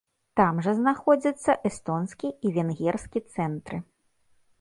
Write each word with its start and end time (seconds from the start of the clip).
Там 0.39 0.59
жа 0.67 0.71
знаходзяцца 0.77 1.55
эстонскі 1.69 2.27
і 2.49 2.53
венгерскі 2.57 3.19
цэнтры. 3.37 3.77